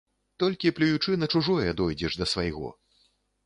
Толькі 0.43 0.71
плюючы 0.79 1.19
на 1.25 1.29
чужое, 1.35 1.69
дойдзеш 1.85 2.13
да 2.23 2.33
свайго. 2.35 2.77